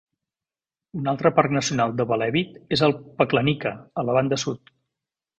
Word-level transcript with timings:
Un 1.01 1.09
altre 1.11 1.31
parc 1.39 1.51
nacional 1.57 1.93
de 1.99 2.07
Velebit 2.11 2.55
és 2.77 2.83
el 2.87 2.95
Paklenica, 3.19 3.75
a 4.03 4.07
la 4.09 4.15
banda 4.19 4.41
sud. 4.45 4.73